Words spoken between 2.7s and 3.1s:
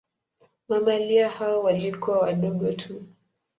tu.